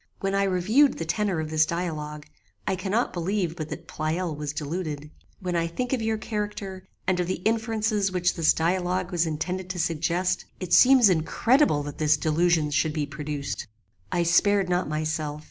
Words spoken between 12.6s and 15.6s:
should be produced. "I spared not myself.